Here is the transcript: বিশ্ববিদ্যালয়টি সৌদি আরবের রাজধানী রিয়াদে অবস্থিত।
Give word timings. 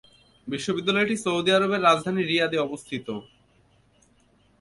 বিশ্ববিদ্যালয়টি 0.47 1.15
সৌদি 1.23 1.51
আরবের 1.57 1.85
রাজধানী 1.87 2.21
রিয়াদে 2.23 2.57
অবস্থিত। 2.57 3.07